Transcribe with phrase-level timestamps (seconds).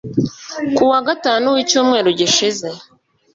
[0.75, 2.67] ku wa gatanu w’icyumeru gishize